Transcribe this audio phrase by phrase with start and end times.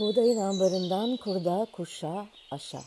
[0.00, 2.78] Buğdayın ambarından kurda, kuşa, aşa.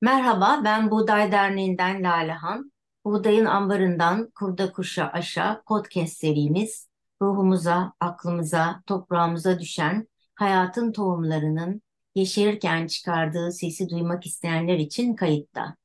[0.00, 2.72] Merhaba, ben Buğday Derneği'nden Lalehan.
[3.04, 6.88] Buğdayın ambarından kurda kuşa aşa podcast serimiz
[7.22, 11.82] ruhumuza, aklımıza, toprağımıza düşen hayatın tohumlarının
[12.14, 15.76] yeşerirken çıkardığı sesi duymak isteyenler için kayıtta.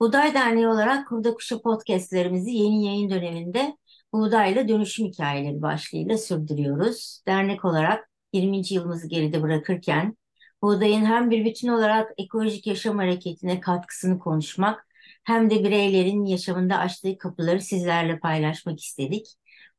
[0.00, 3.76] Buğday Derneği olarak Kurda Kuşa podcastlerimizi yeni yayın döneminde
[4.12, 7.22] buğdayla dönüşüm hikayeleri başlığıyla sürdürüyoruz.
[7.28, 8.62] Dernek olarak 20.
[8.74, 10.16] yılımızı geride bırakırken
[10.62, 14.86] buğdayın hem bir bütün olarak ekolojik yaşam hareketine katkısını konuşmak
[15.24, 19.26] hem de bireylerin yaşamında açtığı kapıları sizlerle paylaşmak istedik.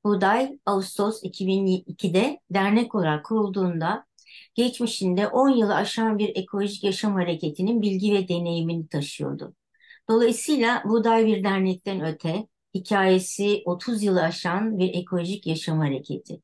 [0.03, 4.05] Buğday Ağustos 2002'de dernek olarak kurulduğunda
[4.55, 9.55] geçmişinde 10 yılı aşan bir ekolojik yaşam hareketinin bilgi ve deneyimini taşıyordu.
[10.09, 16.41] Dolayısıyla Buğday bir dernekten öte hikayesi 30 yılı aşan bir ekolojik yaşam hareketi.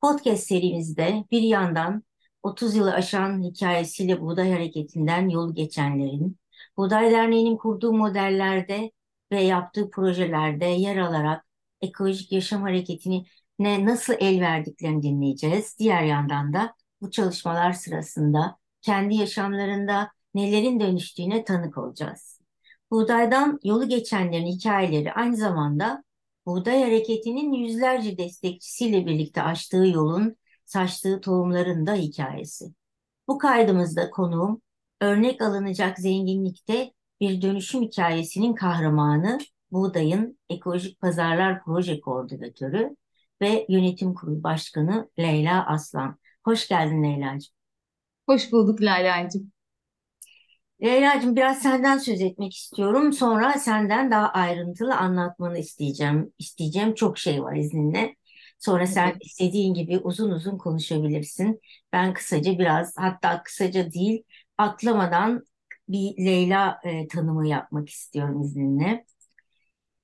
[0.00, 2.04] Podcast serimizde bir yandan
[2.42, 6.38] 30 yılı aşan hikayesiyle Buğday Hareketi'nden yolu geçenlerin,
[6.76, 8.92] Buğday Derneği'nin kurduğu modellerde
[9.32, 11.46] ve yaptığı projelerde yer alarak
[11.80, 13.26] ekolojik yaşam hareketini
[13.58, 15.76] ne nasıl el verdiklerini dinleyeceğiz.
[15.78, 22.31] Diğer yandan da bu çalışmalar sırasında kendi yaşamlarında nelerin dönüştüğüne tanık olacağız.
[22.92, 26.04] Buğdaydan yolu geçenlerin hikayeleri aynı zamanda
[26.46, 32.64] buğday hareketinin yüzlerce destekçisiyle birlikte açtığı yolun saçtığı tohumların da hikayesi.
[33.28, 34.62] Bu kaydımızda konuğum
[35.00, 39.38] örnek alınacak zenginlikte bir dönüşüm hikayesinin kahramanı
[39.70, 42.96] Buğday'ın Ekolojik Pazarlar Proje Koordinatörü
[43.42, 46.18] ve Yönetim Kurulu Başkanı Leyla Aslan.
[46.44, 47.54] Hoş geldin Leyla'cığım.
[48.26, 49.52] Hoş bulduk Lale'cim.
[50.82, 53.12] Leyla'cığım biraz senden söz etmek istiyorum.
[53.12, 56.32] Sonra senden daha ayrıntılı anlatmanı isteyeceğim.
[56.38, 58.16] İsteyeceğim çok şey var izninle.
[58.58, 59.16] Sonra sen Evet.
[59.20, 61.60] istediğin gibi uzun uzun konuşabilirsin.
[61.92, 64.22] Ben kısaca biraz hatta kısaca değil
[64.58, 65.44] atlamadan
[65.88, 69.04] bir Leyla e, tanımı yapmak istiyorum izninle.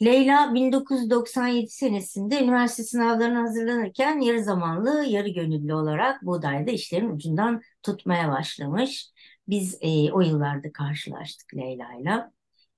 [0.03, 8.29] Leyla 1997 senesinde üniversite sınavlarına hazırlanırken yarı zamanlı, yarı gönüllü olarak Buğday'da işlerin ucundan tutmaya
[8.33, 9.11] başlamış.
[9.49, 12.33] Biz e, o yıllarda karşılaştık Leyla'yla.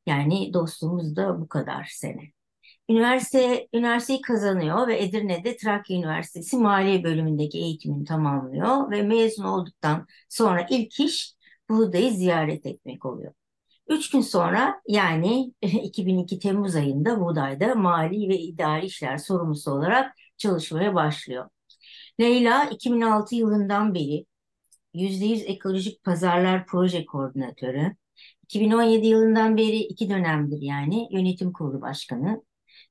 [0.07, 2.23] Yani dostluğumuz da bu kadar sene.
[2.89, 10.67] Üniversite, üniversiteyi kazanıyor ve Edirne'de Trakya Üniversitesi Maliye bölümündeki eğitimini tamamlıyor ve mezun olduktan sonra
[10.71, 11.35] ilk iş
[11.71, 13.33] Buğday'ı ziyaret etmek oluyor.
[13.89, 20.95] Üç gün sonra yani 2002 Temmuz ayında Buğday'da mali ve idari işler sorumlusu olarak çalışmaya
[20.95, 21.49] başlıyor.
[22.21, 24.27] Leyla 2006 yılından beri
[24.95, 27.97] %100 ekolojik pazarlar proje koordinatörü.
[28.43, 32.43] 2017 yılından beri iki dönemdir yani yönetim kurulu başkanı.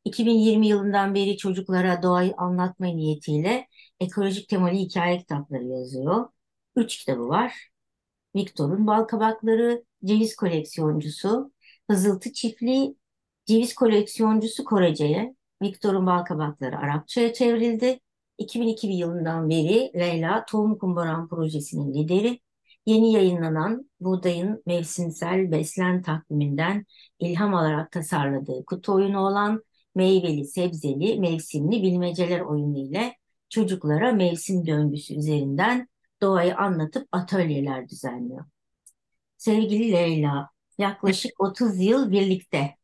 [0.05, 3.67] 2020 yılından beri çocuklara doğayı anlatma niyetiyle
[3.99, 6.29] ekolojik temalı hikaye kitapları yazıyor.
[6.75, 7.69] Üç kitabı var.
[8.35, 11.51] Victor'un Bal Kabakları, Ceviz Koleksiyoncusu,
[11.89, 12.95] Hızıltı Çiftliği,
[13.45, 17.99] Ceviz Koleksiyoncusu Korece'ye, Victor'un Bal Kabakları Arapçaya çevrildi.
[18.39, 22.39] 2002 yılından beri Leyla Tohum Kumbaran Projesi'nin lideri.
[22.85, 26.85] Yeni yayınlanan Buğday'ın mevsimsel beslen takviminden
[27.19, 29.63] ilham alarak tasarladığı kutu oyunu olan
[29.95, 33.15] meyveli, sebzeli, mevsimli bilmeceler oyunu ile
[33.49, 35.87] çocuklara mevsim döngüsü üzerinden
[36.21, 38.45] doğayı anlatıp atölyeler düzenliyor.
[39.37, 42.75] Sevgili Leyla, yaklaşık 30 yıl birlikte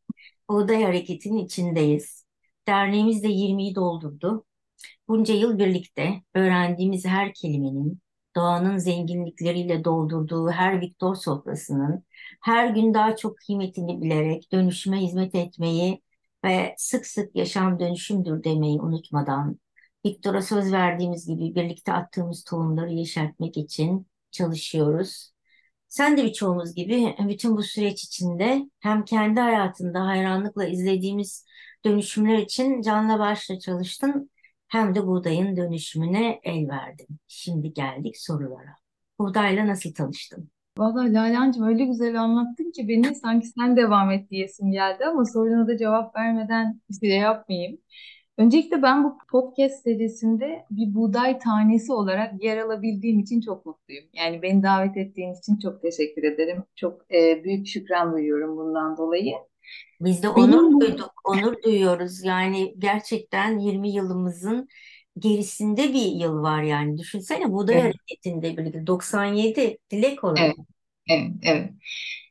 [0.49, 2.25] Buğday Hareketi'nin içindeyiz.
[2.67, 4.45] Derneğimiz de 20'yi doldurdu.
[5.07, 8.01] Bunca yıl birlikte öğrendiğimiz her kelimenin,
[8.35, 12.03] doğanın zenginlikleriyle doldurduğu her Viktor sofrasının
[12.43, 16.01] her gün daha çok kıymetini bilerek dönüşüme hizmet etmeyi
[16.45, 19.59] ve sık sık yaşam dönüşümdür demeyi unutmadan
[20.05, 25.31] Viktor'a söz verdiğimiz gibi birlikte attığımız tohumları yeşertmek için çalışıyoruz.
[25.87, 31.45] Sen de birçoğumuz gibi bütün bu süreç içinde hem kendi hayatında hayranlıkla izlediğimiz
[31.85, 34.29] dönüşümler için canla başla çalıştın
[34.67, 37.07] hem de buğdayın dönüşümüne el verdin.
[37.27, 38.75] Şimdi geldik sorulara.
[39.19, 40.49] Buğdayla nasıl tanıştın?
[40.77, 45.67] Vallahi Lale'cim öyle güzel anlattın ki beni sanki sen devam et diyesim geldi ama soruna
[45.67, 47.77] da cevap vermeden bir şey yapmayayım.
[48.37, 54.05] Öncelikle ben bu podcast serisinde bir buğday tanesi olarak yer alabildiğim için çok mutluyum.
[54.13, 56.63] Yani beni davet ettiğin için çok teşekkür ederim.
[56.75, 59.33] Çok e, büyük şükran duyuyorum bundan dolayı.
[60.01, 62.23] Biz de Benim onur bu duyduk, onur duyuyoruz.
[62.23, 64.67] Yani gerçekten 20 yılımızın
[65.19, 66.97] gerisinde bir yıl var yani.
[66.97, 70.39] Düşünsene Buğday evet, Hareketi'nde birlikte 97 Dilek olarak.
[70.39, 70.55] evet.
[71.09, 71.69] Evet, evet.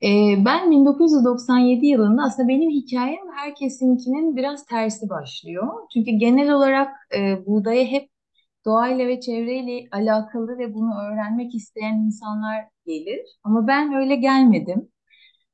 [0.02, 5.68] Ee, ben 1997 yılında aslında benim hikayem herkesinkinin biraz tersi başlıyor.
[5.92, 8.10] Çünkü genel olarak e, buğdaya hep
[8.64, 13.20] doğayla ve çevreyle alakalı ve bunu öğrenmek isteyen insanlar gelir.
[13.44, 14.88] Ama ben öyle gelmedim.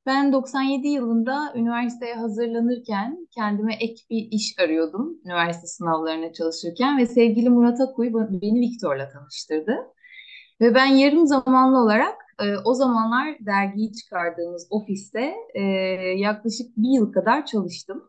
[0.05, 5.17] Ben 97 yılında üniversiteye hazırlanırken kendime ek bir iş arıyordum.
[5.25, 9.77] Üniversite sınavlarına çalışırken ve sevgili Murat Akuy beni Viktor'la tanıştırdı.
[10.61, 15.61] Ve ben yarım zamanlı olarak e, o zamanlar dergiyi çıkardığımız ofiste e,
[16.17, 18.03] yaklaşık bir yıl kadar çalıştım.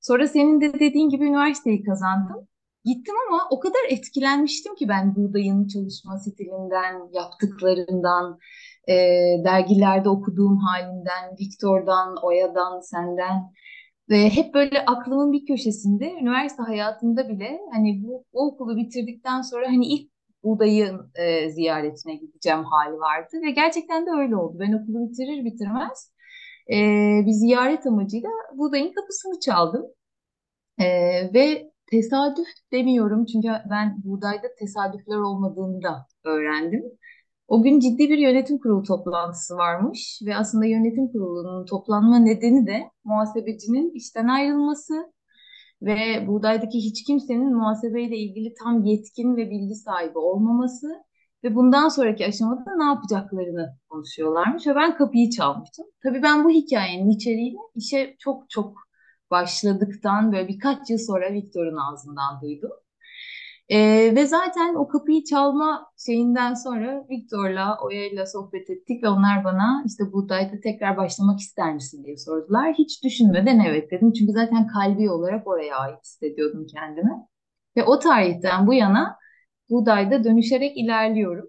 [0.00, 2.48] Sonra senin de dediğin gibi üniversiteyi kazandım.
[2.84, 8.38] Gittim ama o kadar etkilenmiştim ki ben buğdayın çalışma stilinden, yaptıklarından,
[8.88, 8.94] e,
[9.44, 13.52] dergilerde okuduğum halinden, Viktor'dan, Oya'dan, senden
[14.10, 19.66] ve hep böyle aklımın bir köşesinde üniversite hayatımda bile hani bu, bu okulu bitirdikten sonra
[19.68, 20.10] hani ilk
[20.44, 24.56] buğdayın e, ziyaretine gideceğim hali vardı ve gerçekten de öyle oldu.
[24.60, 26.12] Ben okulu bitirir bitirmez
[26.70, 26.76] e,
[27.26, 29.86] bir ziyaret amacıyla buğdayın kapısını çaldım
[30.78, 30.86] e,
[31.34, 36.82] ve tesadüf demiyorum çünkü ben buğdayda tesadüfler olmadığını da öğrendim.
[37.48, 42.82] O gün ciddi bir yönetim kurulu toplantısı varmış ve aslında yönetim kurulunun toplanma nedeni de
[43.04, 45.12] muhasebecinin işten ayrılması
[45.82, 50.86] ve buğdaydaki hiç kimsenin muhasebeyle ilgili tam yetkin ve bilgi sahibi olmaması
[51.44, 55.86] ve bundan sonraki aşamada ne yapacaklarını konuşuyorlarmış ve ben kapıyı çalmıştım.
[56.02, 58.76] Tabii ben bu hikayenin içeriğini işe çok çok
[59.30, 62.70] başladıktan böyle birkaç yıl sonra Victor'un ağzından duydum.
[63.68, 69.82] Ee, ve zaten o kapıyı çalma şeyinden sonra Victor'la, Oya'yla sohbet ettik ve onlar bana
[69.86, 72.74] işte buğdayda tekrar başlamak ister misin diye sordular.
[72.78, 74.12] Hiç düşünmeden evet dedim.
[74.12, 77.10] Çünkü zaten kalbi olarak oraya ait hissediyordum kendimi.
[77.76, 79.18] Ve o tarihten bu yana
[79.70, 81.48] buğdayda dönüşerek ilerliyorum.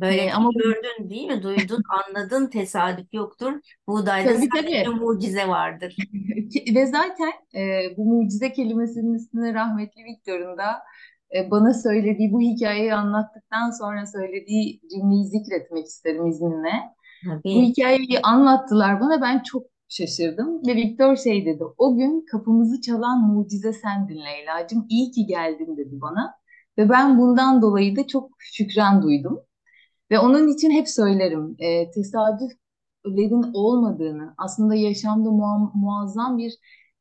[0.00, 1.42] Böyle ee, ama gördün değil mi?
[1.42, 3.52] Duydun, anladın, tesadüf yoktur.
[3.88, 4.94] Buğdayda tabii, sadece tabii.
[4.94, 5.96] mucize vardır.
[6.74, 10.82] Ve zaten e, bu mucize kelimesinin üstüne rahmetli Victor'un da
[11.36, 16.72] e, bana söylediği bu hikayeyi anlattıktan sonra söylediği cümleyi zikretmek isterim izninle.
[17.24, 17.42] Tabii.
[17.44, 23.20] Bu hikayeyi anlattılar bana ben çok şaşırdım ve Viktor şey dedi o gün kapımızı çalan
[23.20, 26.34] mucize sendin Leyla'cığım iyi ki geldin dedi bana
[26.78, 29.40] ve ben bundan dolayı da çok şükran duydum
[30.10, 36.52] ve onun için hep söylerim e, tesadüflerin olmadığını aslında yaşamda muam, muazzam bir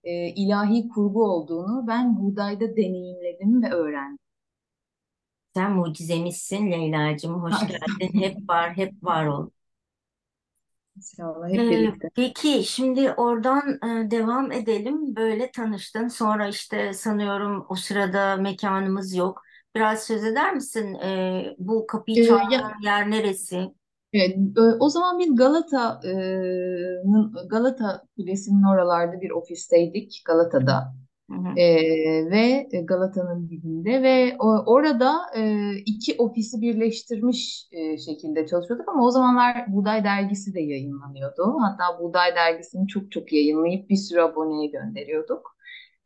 [0.03, 4.19] e, ilahi kurgu olduğunu ben buğdayda deneyimledim ve öğrendim.
[5.55, 7.41] Sen mucizemizsin Leyla'cığım.
[7.43, 8.13] Hoş geldin.
[8.21, 9.49] Hep var, hep var ol.
[10.97, 12.09] İnşallah hep Ee, birlikte.
[12.15, 13.69] peki şimdi oradan
[14.07, 15.15] e, devam edelim.
[15.15, 16.07] Böyle tanıştın.
[16.07, 19.41] Sonra işte sanıyorum o sırada mekanımız yok.
[19.75, 20.93] Biraz söz eder misin?
[20.95, 23.73] E, bu kapıyı Ee, çaldığın ya, yer neresi?
[24.13, 30.93] evet, e, o zaman biz Galata'nın Galata Kulesi'nin oralarda bir ofisteydik Galata'da.
[31.29, 31.57] Hı hı.
[31.57, 31.65] E,
[32.31, 39.11] ve Galata'nın dibinde ve o, orada e, iki ofisi birleştirmiş e, şekilde çalışıyorduk ama o
[39.11, 41.55] zamanlar Buğday Dergisi de yayınlanıyordu.
[41.61, 45.57] Hatta Buğday Dergisi'ni çok çok yayınlayıp bir sürü aboneye gönderiyorduk.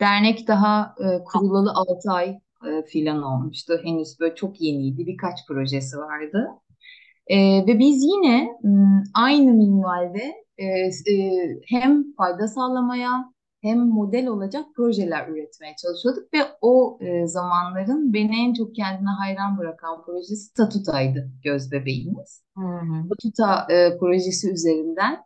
[0.01, 3.73] Dernek daha e, kurulalı 6 ay e, filan olmuştu.
[3.83, 5.07] Henüz böyle çok yeniydi.
[5.07, 6.47] Birkaç projesi vardı.
[7.27, 7.37] E,
[7.67, 10.65] ve biz yine m, aynı minvalde e,
[11.13, 18.47] e, hem fayda sağlamaya hem model olacak projeler üretmeye çalışıyorduk ve o e, zamanların beni
[18.47, 22.43] en çok kendine hayran bırakan projesi Tatuta'ydı göz bebeğimiz.
[22.57, 23.09] Hı hı.
[23.09, 25.17] Tatuta e, projesi üzerinden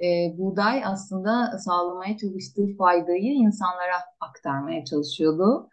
[0.00, 5.68] e, buğday aslında sağlamaya çalıştığı faydayı insanlara aktarmaya çalışıyordu.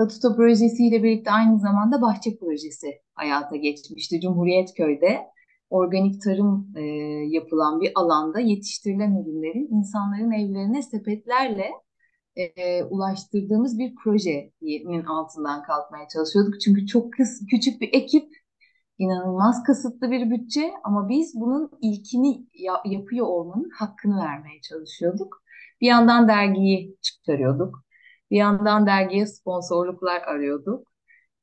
[0.00, 5.26] Tatuta projesiyle birlikte aynı zamanda bahçe projesi hayata geçmişti Cumhuriyet Köy'de
[5.70, 6.82] organik tarım e,
[7.28, 11.70] yapılan bir alanda yetiştirilen ürünlerin insanların evlerine sepetlerle
[12.36, 16.60] e, ulaştırdığımız bir projenin altından kalkmaya çalışıyorduk.
[16.60, 18.28] Çünkü çok kıs, küçük bir ekip,
[18.98, 25.42] inanılmaz kısıtlı bir bütçe ama biz bunun ilkini ya, yapıyor olmanın hakkını vermeye çalışıyorduk.
[25.80, 27.89] Bir yandan dergiyi çıkarıyorduk.
[28.30, 30.90] Bir yandan dergiye sponsorluklar arıyorduk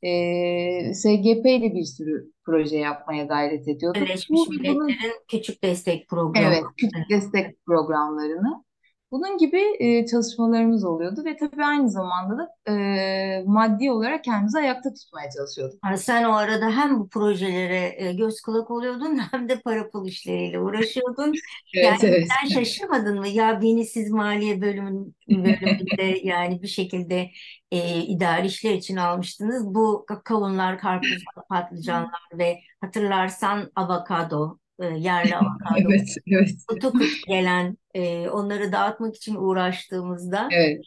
[0.04, 4.02] ee, SGP ile bir sürü proje yapmaya gayret ediyorduk.
[4.02, 6.48] Birleşmiş Bu, Milletler'in küçük destek programı.
[6.48, 8.64] Evet, küçük destek programlarını.
[9.12, 14.94] Bunun gibi e, çalışmalarımız oluyordu ve tabii aynı zamanda da e, maddi olarak kendimizi ayakta
[14.94, 15.80] tutmaya çalışıyorduk.
[15.86, 20.08] Yani sen o arada hem bu projelere e, göz kulak oluyordun hem de para pul
[20.08, 21.34] işleriyle uğraşıyordun.
[21.76, 22.28] evet, yani evet.
[22.42, 23.28] sen şaşırmadın mı?
[23.28, 27.30] Ya beni siz maliye bölümün, bölümünde yani bir şekilde
[27.72, 29.66] e, idari işler için almıştınız.
[29.66, 35.90] Bu kavunlar, karpuzlar, patlıcanlar ve hatırlarsan avokado e, yerli avokado.
[35.90, 40.86] Evet, evet, Kutu kutu gelen, e, onları dağıtmak için uğraştığımızda evet.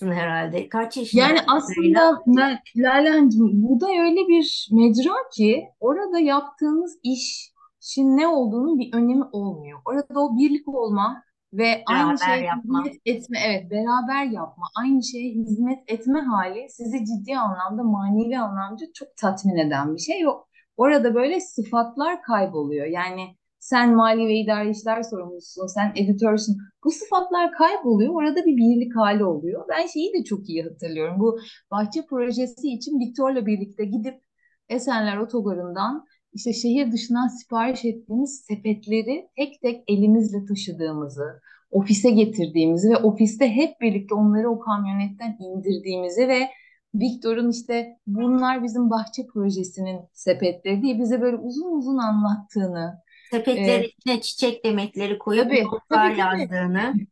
[0.00, 0.68] herhalde.
[0.68, 2.00] Kaç Yani yaşındaydın Leyla?
[2.00, 8.78] aslında La- Lale Hanımcığım, bu da öyle bir mecra ki orada yaptığınız işin ne olduğunun
[8.78, 9.80] bir önemi olmuyor.
[9.84, 11.22] Orada o birlik olma
[11.52, 12.84] ve aynı Beraber şeye yapma.
[12.84, 18.84] hizmet etme, evet beraber yapma, aynı şeye hizmet etme hali sizi ciddi anlamda, manevi anlamda
[18.94, 20.48] çok tatmin eden bir şey yok.
[20.76, 22.86] Orada böyle sıfatlar kayboluyor.
[22.86, 26.56] Yani sen mali ve idari işler sorumlusun, sen editörsün.
[26.84, 28.14] Bu sıfatlar kayboluyor.
[28.14, 29.64] Orada bir birlik hali oluyor.
[29.68, 31.14] Ben şeyi de çok iyi hatırlıyorum.
[31.18, 31.38] Bu
[31.70, 34.20] bahçe projesi için Viktor'la birlikte gidip
[34.68, 41.40] Esenler Otogarı'ndan işte şehir dışından sipariş ettiğimiz sepetleri tek tek elimizle taşıdığımızı,
[41.70, 46.48] ofise getirdiğimizi ve ofiste hep birlikte onları o kamyonetten indirdiğimizi ve
[46.94, 53.86] Viktor'un işte bunlar bizim bahçe projesinin sepetleri diye bize böyle uzun uzun anlattığını, Sepetlerin e,
[53.86, 55.44] içine çiçek demetleri koyup
[55.88, 56.94] tabii, yazdığını.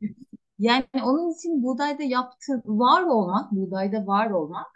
[0.59, 4.67] Yani onun için buğdayda yaptığın, var olmak, buğdayda var olmak,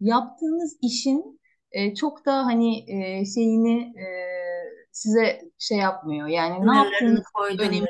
[0.00, 1.40] yaptığınız işin
[1.72, 4.06] e, çok da hani e, şeyini e,
[4.92, 6.28] size şey yapmıyor.
[6.28, 7.24] Yani ne yaptığınız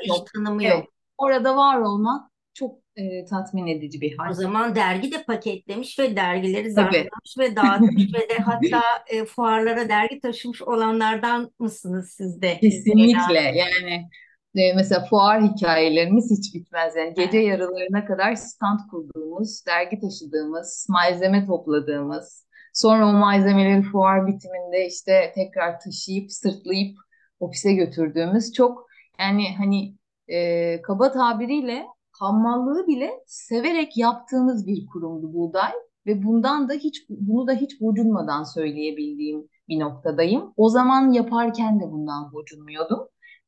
[0.01, 0.27] hiç yok.
[0.33, 0.93] tanımı Evet, yok.
[1.17, 2.31] orada var olmak
[2.95, 4.33] e, tatmin edici bir O hal.
[4.33, 10.19] zaman dergi de paketlemiş ve dergileri zarflamış ve dağıtmış ve de hatta e, fuarlara dergi
[10.19, 12.57] taşımış olanlardan mısınız siz de?
[12.61, 13.39] Kesinlikle.
[13.39, 14.09] Yani
[14.55, 16.95] e, mesela fuar hikayelerimiz hiç bitmez.
[16.95, 24.87] Yani gece yarılarına kadar stand kurduğumuz, dergi taşıdığımız, malzeme topladığımız, sonra o malzemeleri fuar bitiminde
[24.87, 26.97] işte tekrar taşıyıp sırtlayıp
[27.39, 28.87] ofise götürdüğümüz çok
[29.19, 29.95] yani hani
[30.27, 31.85] e, kaba tabiriyle
[32.23, 35.71] hammallığı bile severek yaptığımız bir kurumdu Buğday
[36.05, 40.53] ve bundan da hiç bunu da hiç gocunmadan söyleyebildiğim bir noktadayım.
[40.57, 42.99] O zaman yaparken de bundan gocunmuyordum.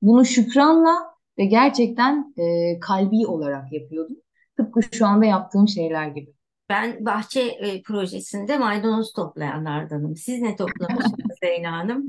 [0.02, 0.96] Bunu şükranla
[1.38, 4.18] ve gerçekten e, kalbi olarak yapıyordum.
[4.58, 6.34] Tıpkı şu anda yaptığım şeyler gibi.
[6.70, 10.16] Ben bahçe e, projesinde maydanoz toplayanlardanım.
[10.16, 12.08] Siz ne toplamışsınız Leyla Hanım?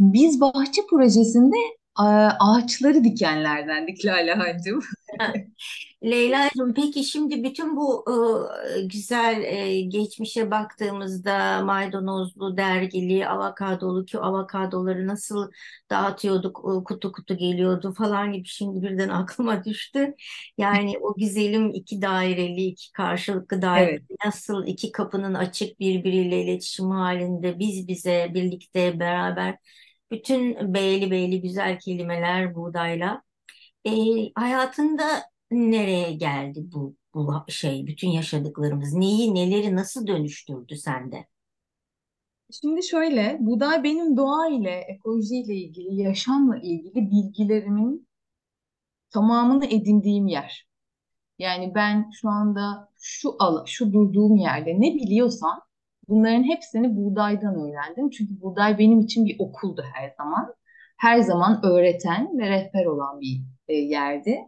[0.00, 1.56] Biz bahçe projesinde
[2.40, 4.80] ağaçları dikenlerdendik Lale Hancığım.
[6.04, 8.04] Leyla'cığım peki şimdi bütün bu
[8.78, 15.50] e, güzel e, geçmişe baktığımızda maydanozlu, dergili, avokadolu ki avokadoları nasıl
[15.90, 20.14] dağıtıyorduk, e, kutu kutu geliyordu falan gibi şimdi birden aklıma düştü.
[20.58, 24.02] Yani o güzelim iki daireli, iki karşılıklı daireli Evet.
[24.24, 29.56] nasıl iki kapının açık birbiriyle iletişim halinde biz bize birlikte beraber
[30.10, 33.22] bütün beyli beyli güzel kelimeler buğdayla.
[33.84, 33.90] E,
[34.34, 35.04] hayatında
[35.50, 38.92] nereye geldi bu bu şey, bütün yaşadıklarımız?
[38.94, 41.26] Neyi, neleri nasıl dönüştürdü sende?
[42.52, 48.08] Şimdi şöyle, buğday benim doğa ile, ekolojiyle ilgili, yaşamla ilgili bilgilerimin
[49.10, 50.68] tamamını edindiğim yer.
[51.38, 55.60] Yani ben şu anda şu ala, şu durduğum yerde ne biliyorsam
[56.08, 58.10] bunların hepsini buğdaydan öğrendim.
[58.10, 60.54] Çünkü buğday benim için bir okuldu her zaman.
[60.96, 64.38] Her zaman öğreten ve rehber olan bir e, yerdi.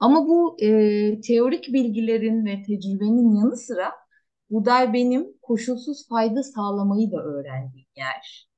[0.00, 3.92] Ama bu e, teorik bilgilerin ve tecrübenin yanı sıra
[4.50, 8.48] buğday benim koşulsuz fayda sağlamayı da öğrendiğim yer.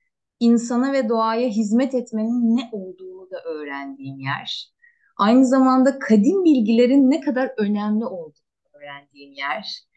[0.40, 4.72] İnsana ve doğaya hizmet etmenin ne olduğunu da öğrendiğim yer.
[5.16, 9.87] Aynı zamanda kadim bilgilerin ne kadar önemli olduğunu öğrendiğim yer.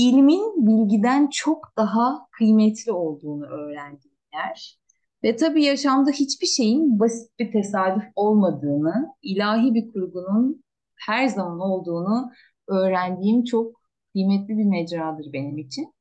[0.00, 4.78] İlmin bilgiden çok daha kıymetli olduğunu öğrendiğim yer.
[5.24, 10.64] Ve tabii yaşamda hiçbir şeyin basit bir tesadüf olmadığını, ilahi bir kurgunun
[10.96, 12.30] her zaman olduğunu
[12.68, 13.80] öğrendiğim çok
[14.12, 15.94] kıymetli bir mecradır benim için.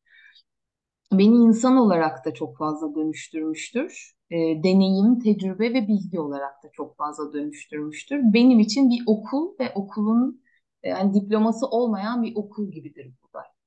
[1.12, 4.14] Beni insan olarak da çok fazla dönüştürmüştür.
[4.32, 8.20] E, deneyim, tecrübe ve bilgi olarak da çok fazla dönüştürmüştür.
[8.34, 10.42] Benim için bir okul ve okulun
[10.84, 13.59] e, yani diploması olmayan bir okul gibidir bu da.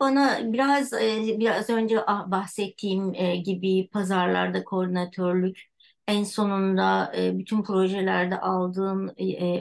[0.00, 5.58] Bana biraz e, biraz önce ah- bahsettiğim e, gibi pazarlarda koordinatörlük,
[6.08, 9.08] en sonunda e, bütün projelerde aldığım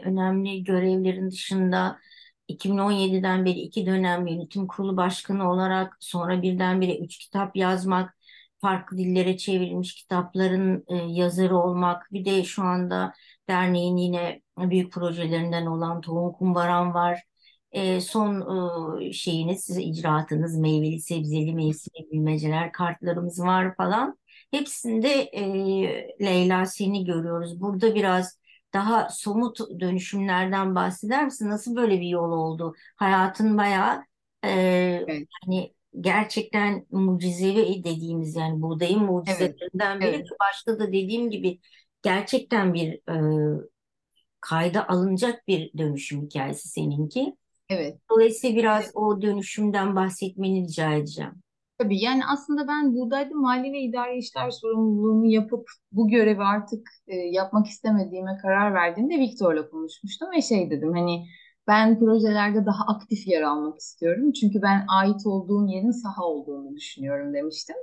[0.05, 1.99] önemli görevlerin dışında
[2.47, 8.17] 2017'den beri iki dönem yönetim kurulu başkanı olarak sonra birdenbire üç kitap yazmak,
[8.61, 13.13] farklı dillere çevrilmiş kitapların yazarı olmak, bir de şu anda
[13.49, 17.30] derneğin yine büyük projelerinden olan Tohum Kumbaram var.
[17.71, 18.41] E, son
[19.01, 24.17] e, şeyiniz, icraatınız, meyveli, sebzeli, mevsimli bilmeceler, kartlarımız var falan.
[24.51, 25.43] Hepsinde e,
[26.21, 27.61] Leyla seni görüyoruz.
[27.61, 28.39] Burada biraz
[28.73, 31.49] daha somut dönüşümlerden bahseder misin?
[31.49, 32.75] Nasıl böyle bir yol oldu?
[32.95, 34.03] Hayatın bayağı
[34.45, 40.15] e, Evet, hani gerçekten mucizevi dediğimiz yani buğdayın evet, mucizelerinden biri.
[40.15, 41.59] evet, Başta da dediğim gibi
[42.01, 42.93] gerçekten bir
[43.57, 43.61] e,
[44.41, 47.35] kayda alınacak bir dönüşüm hikayesi seninki.
[47.71, 47.97] Evet.
[48.09, 51.31] Dolayısıyla biraz o dönüşümden bahsetmeni rica edeceğim.
[51.77, 57.15] Tabii yani aslında ben buradayda mali ve idari işler sorumluluğunu yapıp bu görevi artık e,
[57.15, 61.25] yapmak istemediğime karar verdiğimde Viktor'la konuşmuştum ve şey dedim hani
[61.67, 64.31] ben projelerde daha aktif yer almak istiyorum.
[64.31, 67.75] Çünkü ben ait olduğum yerin saha olduğunu düşünüyorum demiştim.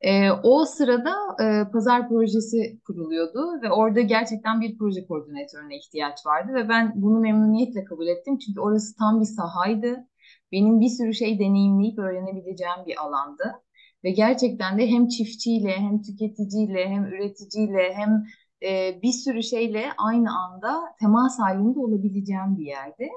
[0.00, 6.54] E, o sırada e, pazar projesi kuruluyordu ve orada gerçekten bir proje koordinatörüne ihtiyaç vardı
[6.54, 8.38] ve ben bunu memnuniyetle kabul ettim.
[8.38, 10.06] Çünkü orası tam bir sahaydı.
[10.52, 13.44] Benim bir sürü şey deneyimleyip öğrenebileceğim bir alandı.
[14.04, 18.24] Ve gerçekten de hem çiftçiyle hem tüketiciyle hem üreticiyle hem
[18.62, 23.08] e, bir sürü şeyle aynı anda temas halinde olabileceğim bir yerde.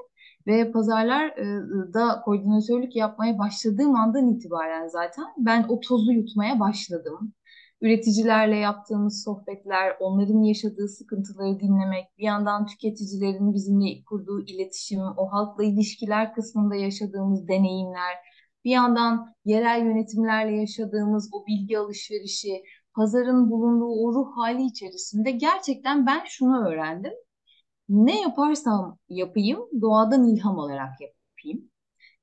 [0.46, 7.32] Ve pazarlarda koordinatörlük yapmaya başladığım andan itibaren zaten ben o tozu yutmaya başladım.
[7.80, 15.64] Üreticilerle yaptığımız sohbetler, onların yaşadığı sıkıntıları dinlemek, bir yandan tüketicilerin bizimle kurduğu iletişim, o halkla
[15.64, 18.14] ilişkiler kısmında yaşadığımız deneyimler,
[18.64, 22.62] bir yandan yerel yönetimlerle yaşadığımız o bilgi alışverişi,
[22.94, 27.12] pazarın bulunduğu o ruh hali içerisinde gerçekten ben şunu öğrendim
[27.88, 31.70] ne yaparsam yapayım doğadan ilham alarak yapayım.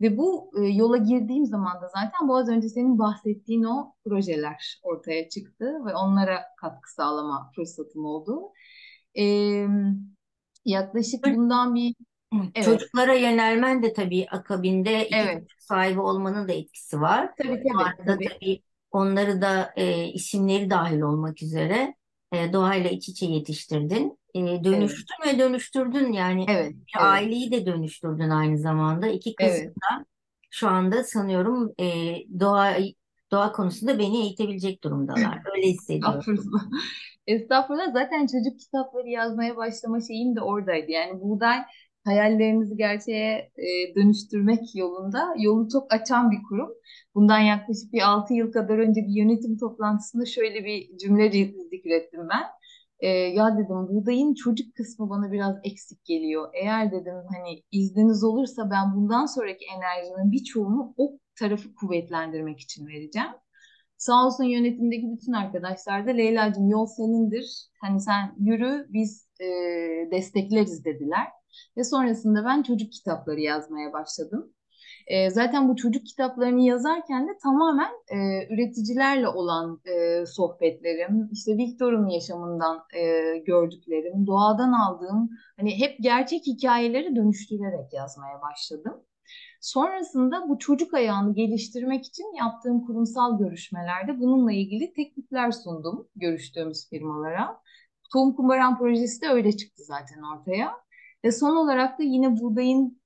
[0.02, 4.80] Ve bu e, yola girdiğim zaman da zaten bu az önce senin bahsettiğin o projeler
[4.84, 8.42] ortaya çıktı ve onlara katkı sağlama fırsatım oldu.
[9.18, 9.24] E,
[10.66, 11.96] yaklaşık bundan bir
[12.56, 12.66] evet.
[12.66, 15.48] Çocuklara yönelmen de tabii akabinde evet.
[15.60, 17.32] sahibi olmanın da etkisi var.
[17.38, 17.84] Tabii tabii.
[17.84, 18.30] Arada tabii.
[18.30, 21.96] tabii onları da e, isimleri dahil olmak üzere
[22.32, 24.18] e, doğayla iç içe yetiştirdin.
[24.36, 27.06] E, dönüştün ve dönüştürdün yani evet, bir evet.
[27.06, 29.08] aileyi de dönüştürdün aynı zamanda.
[29.08, 29.76] İki kızı evet.
[29.76, 30.06] da
[30.50, 32.78] şu anda sanıyorum e, doğa
[33.32, 35.42] doğa konusunda beni eğitebilecek durumdalar.
[35.56, 36.20] Öyle hissediyorum.
[36.20, 36.62] Estağfurullah.
[37.28, 37.94] Estağfurullah.
[37.94, 40.92] Zaten çocuk kitapları yazmaya başlama şeyim de oradaydı.
[40.92, 41.60] Yani buğday
[42.06, 46.70] hayallerimizi gerçeğe e, dönüştürmek yolunda yolu çok açan bir kurum.
[47.16, 51.32] Bundan yaklaşık bir 6 yıl kadar önce bir yönetim toplantısında şöyle bir cümle
[51.72, 52.44] zikrettim ben.
[53.02, 56.50] E, ya dedim buğdayın çocuk kısmı bana biraz eksik geliyor.
[56.54, 63.32] Eğer dedim hani izniniz olursa ben bundan sonraki enerjimin birçoğunu o tarafı kuvvetlendirmek için vereceğim.
[63.98, 67.68] Sağ olsun yönetimdeki bütün arkadaşlar da Leyla'cığım yol senindir.
[67.82, 69.46] Hani sen yürü biz e,
[70.12, 71.28] destekleriz dediler.
[71.78, 74.54] Ve sonrasında ben çocuk kitapları yazmaya başladım.
[75.12, 78.18] E, zaten bu çocuk kitaplarını yazarken de tamamen e,
[78.54, 87.16] üreticilerle olan e, sohbetlerim, işte Victor'un yaşamından e, gördüklerim, doğadan aldığım hani hep gerçek hikayeleri
[87.16, 89.04] dönüştürerek yazmaya başladım.
[89.62, 97.62] Sonrasında bu çocuk ayağını geliştirmek için yaptığım kurumsal görüşmelerde bununla ilgili teklifler sundum görüştüğümüz firmalara.
[98.14, 100.72] Tohum Kumbaran projesi de öyle çıktı zaten ortaya.
[101.24, 103.01] Ve son olarak da yine buğdayın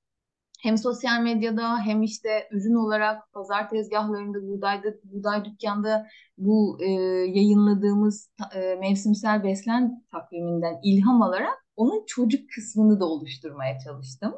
[0.65, 6.89] hem sosyal medyada hem işte ürün olarak pazar tezgahlarında, buğdayda, buğday dükkanda bu e,
[7.39, 14.33] yayınladığımız e, mevsimsel beslen takviminden ilham alarak onun çocuk kısmını da oluşturmaya çalıştım.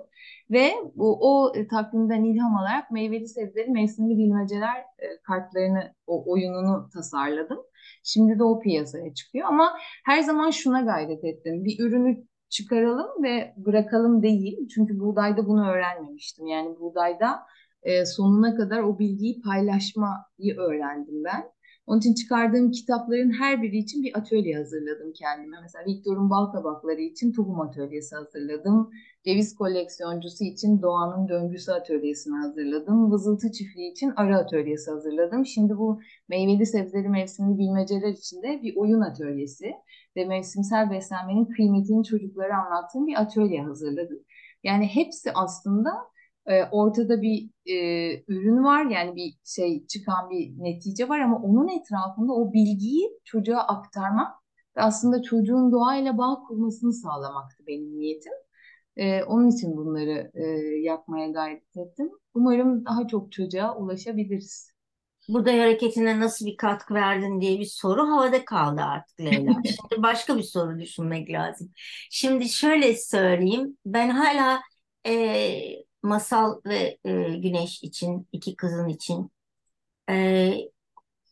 [0.51, 6.89] Ve bu, o e, takvimden ilham alarak meyveli sebzeli mevsimli bilmeceler e, kartlarını, o oyununu
[6.93, 7.59] tasarladım.
[8.03, 11.65] Şimdi de o piyasaya çıkıyor ama her zaman şuna gayret ettim.
[11.65, 14.67] Bir ürünü çıkaralım ve bırakalım değil.
[14.75, 16.45] Çünkü buğdayda bunu öğrenmemiştim.
[16.47, 17.39] Yani buğdayda
[17.83, 21.51] e, sonuna kadar o bilgiyi paylaşmayı öğrendim ben.
[21.87, 25.57] Onun için çıkardığım kitapların her biri için bir atölye hazırladım kendime.
[25.61, 28.89] Mesela Victor'un bal kabakları için tohum atölyesi hazırladım.
[29.25, 33.11] Ceviz koleksiyoncusu için doğanın döngüsü atölyesini hazırladım.
[33.11, 35.45] Vızıltı çiftliği için arı atölyesi hazırladım.
[35.45, 39.71] Şimdi bu meyveli sebzeli mevsimli bilmeceler için de bir oyun atölyesi
[40.15, 44.19] ve mevsimsel beslenmenin kıymetini çocuklara anlattığım bir atölye hazırladım.
[44.63, 45.91] Yani hepsi aslında
[46.47, 47.75] e, ortada bir e,
[48.27, 53.59] ürün var yani bir şey çıkan bir netice var ama onun etrafında o bilgiyi çocuğa
[53.59, 54.35] aktarmak
[54.77, 58.33] ve aslında çocuğun doğayla bağ kurmasını sağlamaktı benim niyetim.
[58.97, 60.43] E, onun için bunları e,
[60.81, 62.09] yapmaya gayret ettim.
[62.33, 64.71] Umarım daha çok çocuğa ulaşabiliriz.
[65.29, 69.53] Burada hareketine nasıl bir katkı verdin diye bir soru havada kaldı artık Leyla.
[69.63, 71.71] Şimdi başka bir soru düşünmek lazım.
[72.09, 73.77] Şimdi şöyle söyleyeyim.
[73.85, 74.61] Ben hala
[75.07, 79.31] e, Masal ve e, Güneş için, iki kızın için
[80.09, 80.53] e,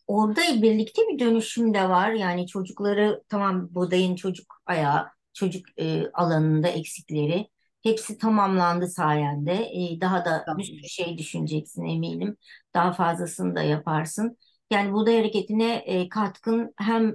[0.06, 2.12] orada birlikte bir dönüşüm de var.
[2.12, 7.48] Yani çocukları tamam buğdayın çocuk ayağı, çocuk e, alanında eksikleri
[7.82, 9.52] hepsi tamamlandı sayende.
[9.54, 12.36] E, daha da bir sürü şey düşüneceksin eminim.
[12.74, 14.36] Daha fazlasını da yaparsın.
[14.70, 17.08] Yani buğday hareketine e, katkın hem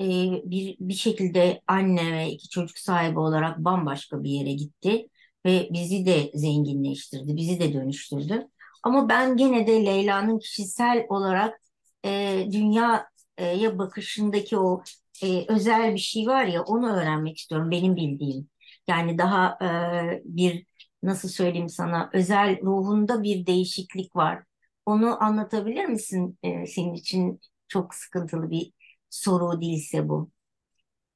[0.00, 0.04] e,
[0.50, 5.08] bir, bir şekilde anne ve iki çocuk sahibi olarak bambaşka bir yere gitti
[5.46, 8.48] ve bizi de zenginleştirdi, bizi de dönüştürdü.
[8.82, 11.60] Ama ben gene de Leyla'nın kişisel olarak
[12.04, 14.82] e, dünyaya bakışındaki o
[15.22, 18.48] e, özel bir şey var ya onu öğrenmek istiyorum benim bildiğim.
[18.88, 20.66] Yani daha e, bir
[21.02, 24.44] nasıl söyleyeyim sana özel ruhunda bir değişiklik var.
[24.86, 26.38] Onu anlatabilir misin?
[26.42, 28.72] E, senin için çok sıkıntılı bir
[29.10, 30.30] soru değilse bu.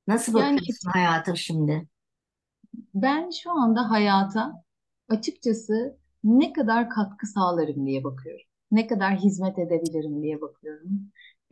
[0.09, 1.89] Nasıl Yani bakıyorsun hayata şimdi?
[2.95, 4.63] Ben şu anda hayata
[5.09, 8.47] açıkçası ne kadar katkı sağlarım diye bakıyorum.
[8.71, 10.91] Ne kadar hizmet edebilirim diye bakıyorum.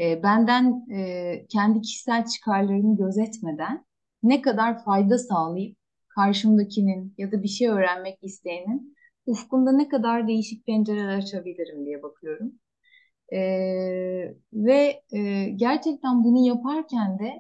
[0.01, 3.85] E, benden e, kendi kişisel çıkarlarımı gözetmeden
[4.23, 5.77] ne kadar fayda sağlayıp
[6.09, 12.53] karşımdakinin ya da bir şey öğrenmek isteyenin ufkunda ne kadar değişik pencereler açabilirim diye bakıyorum.
[13.33, 13.39] E,
[14.53, 17.33] ve e, gerçekten bunu yaparken de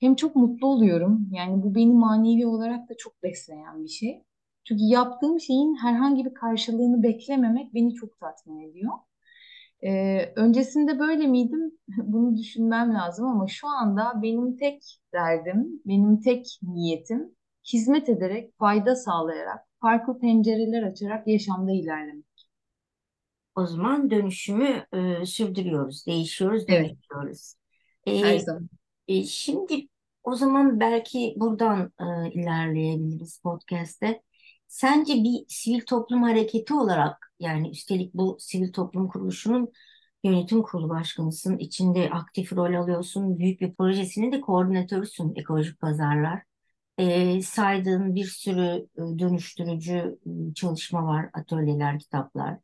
[0.00, 1.28] hem çok mutlu oluyorum.
[1.32, 4.24] Yani bu beni manevi olarak da çok besleyen bir şey.
[4.64, 8.92] Çünkü yaptığım şeyin herhangi bir karşılığını beklememek beni çok tatmin ediyor.
[9.84, 11.72] Ee, öncesinde böyle miydim?
[11.98, 17.36] Bunu düşünmem lazım ama şu anda benim tek derdim, benim tek niyetim
[17.72, 22.24] hizmet ederek, fayda sağlayarak, farklı pencereler açarak yaşamda ilerlemek.
[23.54, 27.54] O zaman dönüşümü e, sürdürüyoruz, değişiyoruz, Evet, dönüşüyoruz.
[28.06, 28.68] her zaman.
[29.10, 29.88] E, şimdi
[30.24, 34.22] o zaman belki buradan e, ilerleyebiliriz podcast'te.
[34.68, 39.72] Sence bir sivil toplum hareketi olarak yani üstelik bu sivil toplum kuruluşunun
[40.24, 46.42] yönetim kurulu başkanısın, içinde aktif rol alıyorsun, büyük bir projesinin de koordinatörüsün ekolojik pazarlar.
[46.98, 52.58] E, saydığın bir sürü e, dönüştürücü e, çalışma var, atölyeler, kitaplar.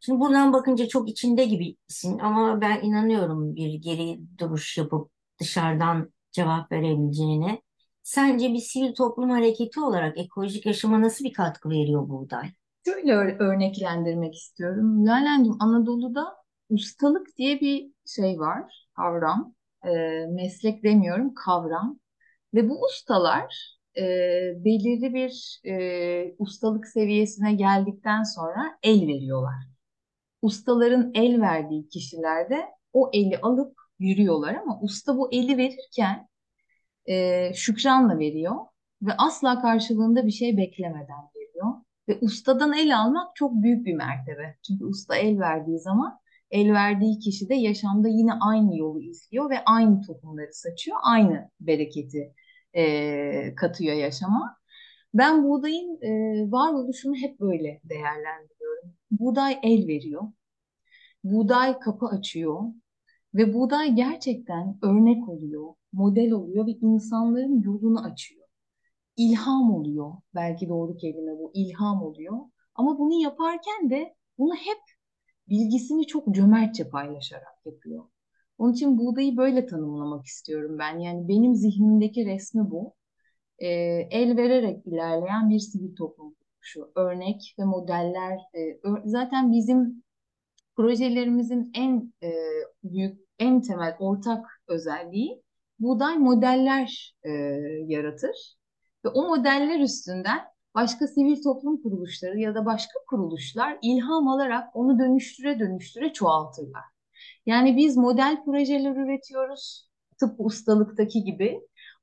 [0.00, 6.72] Şimdi buradan bakınca çok içinde gibisin ama ben inanıyorum bir geri duruş yapıp dışarıdan cevap
[6.72, 7.62] verebileceğine.
[8.02, 12.48] Sence bir sivil toplum hareketi olarak ekolojik yaşama nasıl bir katkı veriyor buğday?
[12.84, 15.06] Şöyle ör- örneklendirmek istiyorum.
[15.06, 16.36] Lalencim, Anadolu'da
[16.70, 19.54] ustalık diye bir şey var, kavram.
[19.86, 22.00] Ee, meslek demiyorum, kavram.
[22.54, 24.02] Ve bu ustalar e,
[24.64, 29.54] belirli bir e, ustalık seviyesine geldikten sonra el veriyorlar.
[30.42, 36.28] Ustaların el verdiği kişiler de o eli alıp yürüyorlar ama usta bu eli verirken
[37.06, 38.56] e, şükranla veriyor
[39.02, 41.74] ve asla karşılığında bir şey beklemeden veriyor.
[42.08, 44.56] Ve ustadan el almak çok büyük bir mertebe.
[44.66, 46.18] Çünkü usta el verdiği zaman
[46.50, 52.34] el verdiği kişi de yaşamda yine aynı yolu izliyor ve aynı tohumları saçıyor, aynı bereketi
[52.76, 54.56] e, katıyor yaşama.
[55.14, 56.10] Ben buğdayın e,
[56.52, 58.94] varoluşunu hep böyle değerlendiriyorum.
[59.10, 60.22] Buğday el veriyor,
[61.24, 62.62] buğday kapı açıyor
[63.34, 68.44] ve buğday gerçekten örnek oluyor, model oluyor ve insanların yolunu açıyor.
[69.16, 72.38] İlham oluyor, belki doğru kelime bu, ilham oluyor.
[72.74, 74.78] Ama bunu yaparken de bunu hep
[75.48, 78.04] bilgisini çok cömertçe paylaşarak yapıyor.
[78.58, 80.98] Onun için buğdayı böyle tanımlamak istiyorum ben.
[80.98, 82.94] Yani benim zihnimdeki resmi bu.
[83.58, 83.68] Ee,
[84.10, 86.92] el vererek ilerleyen bir sivil toplum kuruluşu.
[86.96, 88.38] Örnek ve modeller.
[88.54, 90.02] e, zaten bizim
[90.76, 92.32] projelerimizin en e,
[92.84, 95.42] büyük, en temel ortak özelliği
[95.78, 97.30] buğday modeller e,
[97.86, 98.56] yaratır.
[99.04, 100.40] Ve o modeller üstünden
[100.74, 106.84] başka sivil toplum kuruluşları ya da başka kuruluşlar ilham alarak onu dönüştüre dönüştüre çoğaltırlar.
[107.46, 109.88] Yani biz model projeler üretiyoruz,
[110.20, 111.60] tıpkı ustalıktaki gibi.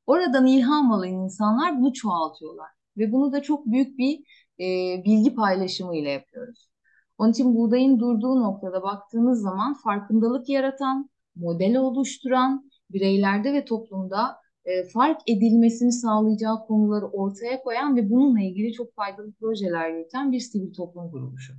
[0.07, 2.69] Oradan ilham alan insanlar bunu çoğaltıyorlar.
[2.97, 4.19] Ve bunu da çok büyük bir
[4.59, 4.65] e,
[5.05, 6.69] bilgi paylaşımı ile yapıyoruz.
[7.17, 11.09] Onun için buğdayın durduğu noktada baktığımız zaman farkındalık yaratan,
[11.41, 18.73] model oluşturan, bireylerde ve toplumda e, fark edilmesini sağlayacağı konuları ortaya koyan ve bununla ilgili
[18.73, 21.53] çok faydalı projeler yürüten bir sivil toplum kuruluşu.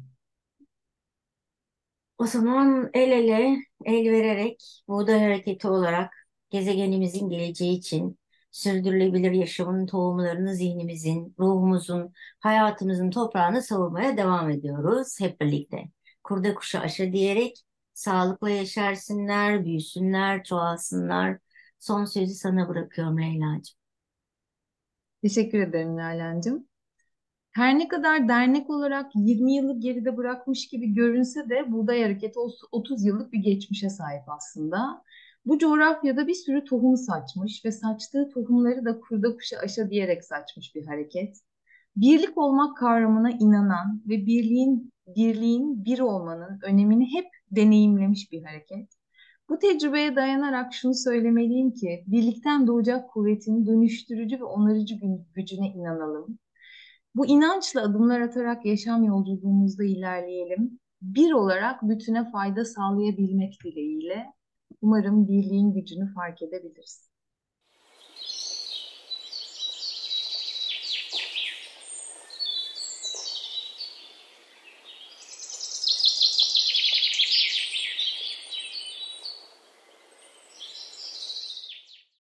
[2.18, 6.14] O zaman el ele, el vererek buğday hareketi olarak
[6.50, 8.18] gezegenimizin geleceği için
[8.52, 15.84] sürdürülebilir yaşamın tohumlarını zihnimizin, ruhumuzun, hayatımızın toprağını savurmaya devam ediyoruz hep birlikte.
[16.24, 17.64] Kurda kuşa aşa diyerek
[17.94, 21.38] sağlıkla yaşarsınlar, büyüsünler, çoğalsınlar.
[21.78, 23.76] Son sözü sana bırakıyorum Leyla'cığım.
[25.22, 26.68] Teşekkür ederim Nalan'cığım.
[27.50, 32.38] Her ne kadar dernek olarak 20 yılı geride bırakmış gibi görünse de Buğday Hareketi
[32.72, 35.02] 30 yıllık bir geçmişe sahip aslında.
[35.46, 40.74] Bu coğrafyada bir sürü tohum saçmış ve saçtığı tohumları da kurda kuşa aşa diyerek saçmış
[40.74, 41.36] bir hareket.
[41.96, 48.88] Birlik olmak kavramına inanan ve birliğin birliğin bir olmanın önemini hep deneyimlemiş bir hareket.
[49.48, 54.94] Bu tecrübeye dayanarak şunu söylemeliyim ki birlikten doğacak kuvvetin dönüştürücü ve onarıcı
[55.34, 56.38] gücüne inanalım.
[57.14, 60.80] Bu inançla adımlar atarak yaşam yolculuğumuzda ilerleyelim.
[61.02, 64.26] Bir olarak bütüne fayda sağlayabilmek dileğiyle
[64.82, 67.11] umarım birliğin gücünü fark edebiliriz.